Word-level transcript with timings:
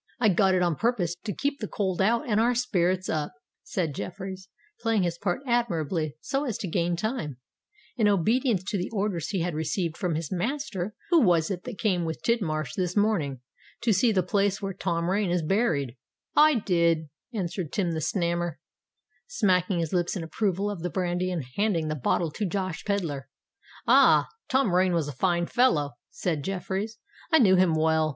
"I 0.19 0.29
got 0.29 0.55
it 0.55 0.63
on 0.63 0.77
purpose 0.77 1.13
to 1.25 1.31
keep 1.31 1.59
the 1.59 1.67
cold 1.67 2.01
out 2.01 2.27
and 2.27 2.39
our 2.39 2.55
spirits 2.55 3.07
up," 3.07 3.35
said 3.61 3.93
Jeffreys, 3.93 4.49
playing 4.79 5.03
his 5.03 5.19
part 5.19 5.41
admirably 5.45 6.15
so 6.19 6.43
as 6.45 6.57
to 6.57 6.67
gain 6.67 6.95
time, 6.95 7.37
in 7.97 8.07
obedience 8.07 8.63
to 8.63 8.79
the 8.79 8.89
orders 8.91 9.27
he 9.27 9.41
had 9.41 9.53
received 9.53 9.95
from 9.95 10.15
his 10.15 10.31
master. 10.31 10.95
"Who 11.11 11.21
was 11.21 11.51
it 11.51 11.65
that 11.65 11.77
came 11.77 12.03
with 12.03 12.23
Tidmarsh 12.23 12.73
this 12.73 12.97
morning 12.97 13.41
to 13.81 13.93
see 13.93 14.11
the 14.11 14.23
place 14.23 14.59
where 14.59 14.73
Tom 14.73 15.07
Rain 15.07 15.29
is 15.29 15.43
buried?" 15.43 15.95
"I 16.35 16.55
did," 16.55 17.09
answered 17.31 17.71
Tim 17.71 17.91
the 17.91 17.99
Snammer, 18.01 18.55
smacking 19.27 19.77
his 19.81 19.93
lips 19.93 20.15
in 20.15 20.23
approval 20.23 20.71
of 20.71 20.79
the 20.81 20.89
brandy, 20.89 21.29
and 21.29 21.45
handing 21.57 21.89
the 21.89 21.95
bottle 21.95 22.31
to 22.31 22.45
Josh 22.47 22.83
Pedler. 22.85 23.29
"Ah! 23.85 24.29
Tom 24.49 24.73
Rain 24.73 24.93
was 24.93 25.07
a 25.07 25.11
fine 25.13 25.45
fellow!" 25.45 25.91
said 26.09 26.43
Jeffreys. 26.43 26.97
"I 27.31 27.37
knew 27.37 27.55
him 27.55 27.75
well. 27.75 28.09